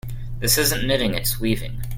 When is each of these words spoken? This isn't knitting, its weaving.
This 0.39 0.57
isn't 0.57 0.87
knitting, 0.87 1.13
its 1.13 1.39
weaving. 1.39 1.79